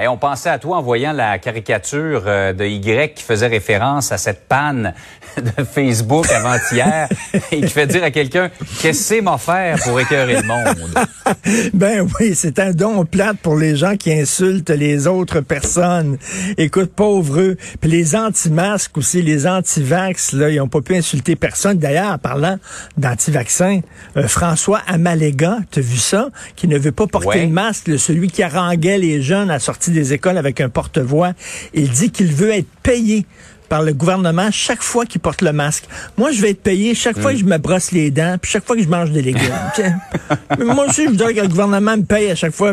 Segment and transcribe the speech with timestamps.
[0.00, 4.12] Et on pensait à toi en voyant la caricature euh, de Y qui faisait référence
[4.12, 4.94] à cette panne
[5.36, 7.08] de Facebook avant-hier
[7.50, 8.48] et qui fait dire à quelqu'un
[8.80, 10.94] qu'est-ce que c'est faire pour écœurer le monde?
[11.74, 16.16] ben oui, c'est un don plate pour les gens qui insultent les autres personnes.
[16.56, 17.56] Écoute, pauvre eux.
[17.80, 21.78] Puis les anti-masques aussi, les anti-vax, là, ils ont pas pu insulter personne.
[21.78, 22.56] D'ailleurs, en parlant
[22.96, 23.80] d'anti-vaccins,
[24.16, 26.28] euh, François Amalega, t'as vu ça?
[26.54, 27.46] Qui ne veut pas porter Ouais.
[27.46, 31.32] le masque, celui qui haranguait les jeunes à sortir des écoles avec un porte-voix.
[31.74, 33.26] Il dit qu'il veut être payé
[33.68, 35.84] par le gouvernement chaque fois qu'il porte le masque.
[36.16, 38.66] Moi, je vais être payé chaque fois que je me brosse les dents, puis chaque
[38.66, 39.52] fois que je mange des légumes.
[40.58, 42.72] Mais Moi aussi, je voudrais que le gouvernement me paye à chaque fois.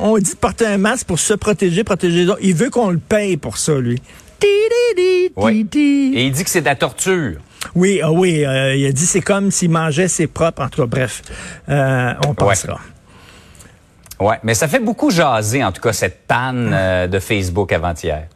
[0.00, 2.40] On dit de porter un masque pour se protéger, protéger les autres.
[2.42, 4.00] Il veut qu'on le paye pour ça, lui.
[5.36, 5.66] Oui.
[5.74, 7.38] Et il dit que c'est de la torture.
[7.74, 10.62] Oui, ah oui, euh, il a dit c'est comme s'il mangeait ses propres.
[10.62, 11.22] En tout cas, bref,
[11.68, 12.44] euh, on.
[12.44, 12.54] Ouais,
[14.42, 18.26] mais ça fait beaucoup jaser en tout cas cette panne euh, de Facebook avant-hier.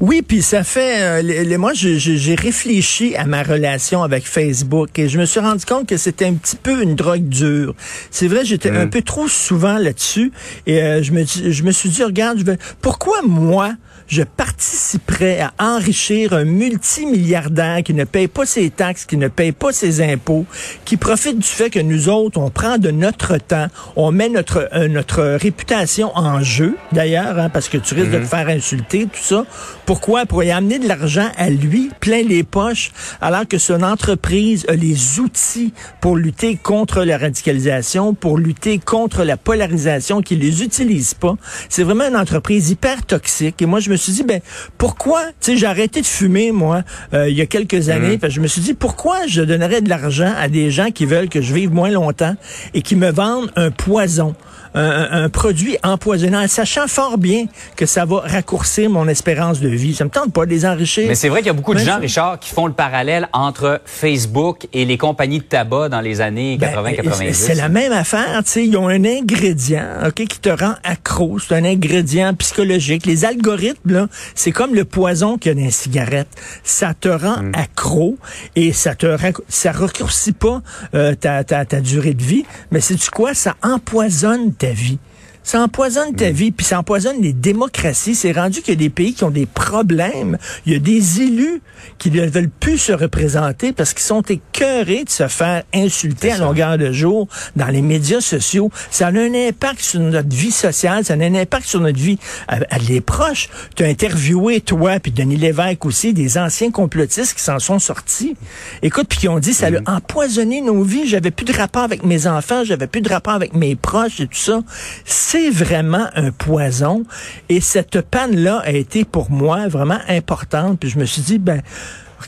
[0.00, 1.02] Oui, puis ça fait.
[1.02, 5.40] euh, les- les- moi, j'ai réfléchi à ma relation avec Facebook et je me suis
[5.40, 7.74] rendu compte que c'était un petit peu une drogue dure.
[8.10, 10.32] C'est vrai, j'étais un peu trop souvent là-dessus
[10.66, 13.72] et euh, je me je me suis dit, regarde, je vais, pourquoi moi
[14.06, 19.52] je participerais à enrichir un multimilliardaire qui ne paye pas ses taxes, qui ne paye
[19.52, 20.46] pas ses impôts,
[20.86, 24.68] qui profite du fait que nous autres, on prend de notre temps, on met notre
[24.74, 29.04] euh, notre réputation en jeu, d'ailleurs, hein, parce que tu risques de te faire insulter,
[29.04, 29.44] tout ça.
[29.86, 30.26] Pourquoi?
[30.26, 34.74] Pour y amener de l'argent à lui, plein les poches, alors que son entreprise a
[34.74, 41.14] les outils pour lutter contre la radicalisation, pour lutter contre la polarisation, qui les utilise
[41.14, 41.36] pas.
[41.68, 43.62] C'est vraiment une entreprise hyper toxique.
[43.62, 44.40] Et moi, je me suis dit, ben,
[44.76, 45.22] pourquoi?
[45.40, 46.82] Tu sais, j'ai arrêté de fumer, moi,
[47.14, 48.18] euh, il y a quelques années.
[48.18, 51.06] Parce que je me suis dit, pourquoi je donnerais de l'argent à des gens qui
[51.06, 52.36] veulent que je vive moins longtemps
[52.74, 54.34] et qui me vendent un poison?
[54.74, 57.46] Un, un- produit empoisonnant, sachant fort bien
[57.76, 59.94] que ça va raccourcir mon espérance de vie.
[59.94, 61.04] Ça me tente pas de les enrichir.
[61.08, 63.28] Mais c'est vrai qu'il y a beaucoup de Ben, gens, Richard, qui font le parallèle
[63.32, 67.32] entre Facebook et les compagnies de tabac dans les années Ben, 80-90.
[67.34, 71.38] C'est la même affaire, tu sais, ils ont un ingrédient, OK, qui te rend accro,
[71.38, 73.06] c'est un ingrédient psychologique.
[73.06, 76.28] Les algorithmes là, c'est comme le poison qu'il y a dans les cigarettes.
[76.64, 77.52] Ça te rend Mm.
[77.54, 78.16] accro
[78.56, 79.16] et ça te
[79.48, 80.62] ça raccourcit pas
[80.94, 83.34] euh, ta, ta, ta durée de vie, mais c'est tu quoi?
[83.34, 84.98] Ça empoisonne ta vie.
[85.42, 86.16] Ça empoisonne Mm.
[86.16, 88.14] ta vie, puis ça empoisonne les démocraties.
[88.14, 90.38] C'est rendu qu'il y a des pays qui ont des problèmes.
[90.66, 91.60] Il y a des élus
[91.98, 96.38] qui ne veulent plus se représenter parce qu'ils sont écœurés de se faire insulter à
[96.38, 98.70] longueur de jour dans les médias sociaux.
[98.90, 102.18] Ça a un impact sur notre vie sociale, ça a un impact sur notre vie
[102.48, 103.48] à, à les proches.
[103.74, 108.36] Tu as interviewé, toi, puis Denis Lévesque aussi, des anciens complotistes qui s'en sont sortis.
[108.82, 111.06] Écoute, puis qui ont dit, ça a empoisonné nos vies.
[111.06, 114.26] J'avais plus de rapport avec mes enfants, j'avais plus de rapport avec mes proches et
[114.26, 114.60] tout ça.
[115.04, 117.04] C'est vraiment un poison.
[117.48, 120.80] Et cette panne-là a été pour moi vraiment importante.
[120.80, 121.62] Puis je me suis dit, ben,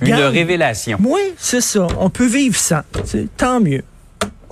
[0.00, 0.98] Une regarde, révélation.
[1.04, 1.86] oui, c'est ça.
[1.98, 2.82] On peut vivre sans.
[3.04, 3.82] C'est tant mieux.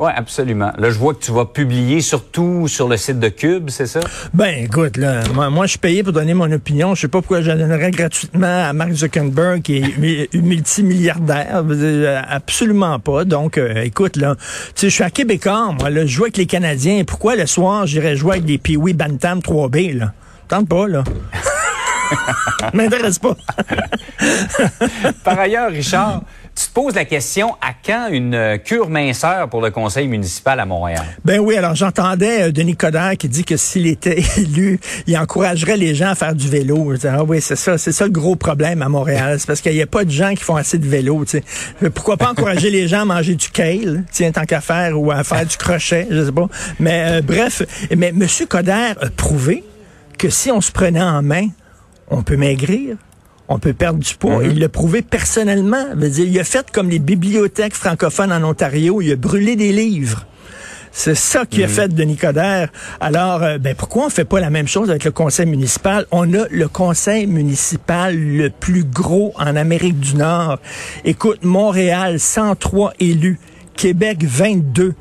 [0.01, 0.71] Oui, absolument.
[0.79, 3.99] Là, je vois que tu vas publier surtout sur le site de Cube, c'est ça?
[4.33, 6.95] Ben, écoute, là, moi, moi, je suis payé pour donner mon opinion.
[6.95, 11.65] Je sais pas pourquoi je la donnerais gratuitement à Mark Zuckerberg, qui est mu- multimilliardaire.
[11.69, 13.25] Euh, Absolument pas.
[13.25, 14.43] Donc, euh, écoute, là, tu
[14.77, 17.03] sais, je suis à Québécois, moi, là, je joue avec les Canadiens.
[17.05, 20.13] Pourquoi le soir, j'irais jouer avec des Pee-Wee Bantam 3B, là?
[20.47, 21.03] Tente pas, là.
[22.73, 23.37] M'intéresse pas.
[25.25, 26.23] Par ailleurs, Richard,
[26.59, 30.59] tu te poses la question à quand une euh, cure minceur pour le conseil municipal
[30.59, 31.05] à Montréal?
[31.25, 35.77] Ben oui, alors j'entendais euh, Denis Coderre qui dit que s'il était élu, il encouragerait
[35.77, 36.95] les gens à faire du vélo.
[36.95, 39.39] Disais, ah oui, c'est ça, c'est ça le gros problème à Montréal.
[39.39, 41.25] C'est parce qu'il n'y a pas de gens qui font assez de vélo.
[41.25, 41.45] tu sais.
[41.85, 44.61] Euh, Pourquoi pas encourager les gens à manger du kale, tiens, tant qu'à
[44.95, 46.49] ou à faire du crochet, je sais pas.
[46.81, 47.63] Mais bref,
[47.97, 48.27] mais M.
[48.49, 49.63] Coderre a prouvé
[50.19, 51.47] que si on se prenait en main,
[52.11, 52.97] on peut maigrir,
[53.49, 54.45] on peut perdre du poids.
[54.45, 55.85] Il l'a prouvé personnellement.
[55.95, 59.01] Veut dire, il a fait comme les bibliothèques francophones en Ontario.
[59.01, 60.27] Il a brûlé des livres.
[60.93, 62.71] C'est ça qui a fait Denis Coderre.
[63.01, 66.07] Alors, euh, ben, pourquoi on fait pas la même chose avec le conseil municipal?
[66.11, 70.59] On a le conseil municipal le plus gros en Amérique du Nord.
[71.05, 73.39] Écoute, Montréal, 103 élus.
[73.77, 74.95] Québec, 22.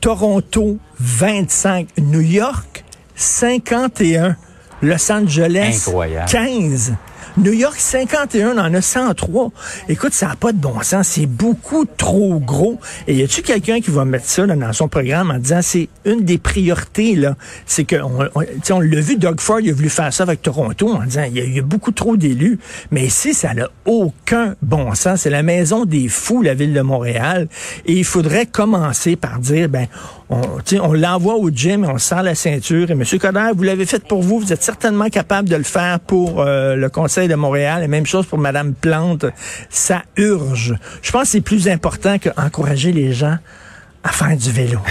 [0.00, 1.88] Toronto, 25.
[1.98, 2.84] New York,
[3.14, 4.36] 51.
[4.82, 6.30] Los Angeles, Incroyable.
[6.30, 6.94] 15.
[7.36, 9.50] New York, 51, on en a 103.
[9.88, 11.08] Écoute, ça n'a pas de bon sens.
[11.08, 12.78] C'est beaucoup trop gros.
[13.06, 15.88] Et y a-tu quelqu'un qui va mettre ça là, dans son programme en disant c'est
[16.04, 17.36] une des priorités, là?
[17.66, 20.42] C'est que, on, on, on l'a vu, Doug Ford, il a voulu faire ça avec
[20.42, 22.58] Toronto en disant il y a, y a beaucoup trop d'élus.
[22.90, 25.22] Mais ici, ça n'a aucun bon sens.
[25.22, 27.48] C'est la maison des fous, la ville de Montréal.
[27.86, 29.86] Et il faudrait commencer par dire, ben,
[30.82, 32.90] on, l'envoie au gym et on serre la ceinture.
[32.90, 33.02] Et M.
[33.20, 34.38] Coder, vous l'avez fait pour vous.
[34.40, 37.82] Vous êtes certainement capable de le faire pour euh, le Conseil de Montréal.
[37.82, 39.26] Et même chose pour Mme Plante.
[39.70, 40.74] Ça urge.
[41.02, 43.36] Je pense que c'est plus important qu'encourager les gens
[44.02, 44.78] à faire du vélo.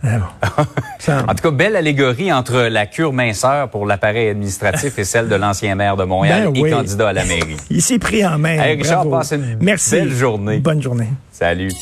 [1.00, 5.28] Ça- En tout cas, belle allégorie entre la cure minceur pour l'appareil administratif et celle
[5.28, 6.70] de l'ancien maire de Montréal Ben et oui.
[6.70, 7.56] candidat à la mairie.
[7.70, 8.60] Il s'est pris en main.
[8.60, 9.16] Hey, Richard, Bravo.
[9.18, 9.90] passe une Merci.
[9.96, 10.58] belle journée.
[10.58, 11.08] Bonne journée.
[11.32, 11.72] Salut.